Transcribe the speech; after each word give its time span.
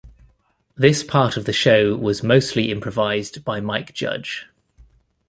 This 0.75 1.03
part 1.03 1.37
of 1.37 1.45
the 1.45 1.53
show 1.53 1.95
was 1.95 2.23
mostly 2.23 2.71
improvised 2.71 3.45
by 3.45 3.59
Mike 3.59 3.93
Judge. 3.93 4.47